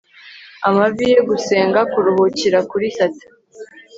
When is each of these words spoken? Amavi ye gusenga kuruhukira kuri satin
Amavi 0.67 1.03
ye 1.11 1.19
gusenga 1.29 1.79
kuruhukira 1.91 2.59
kuri 2.71 2.85
satin 2.97 3.31